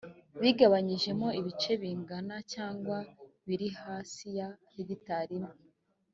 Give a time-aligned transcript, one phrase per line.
[0.41, 2.97] bigabanyijemo ibice bingana cyangwa
[3.47, 5.55] biri hasi ya hegitari imwe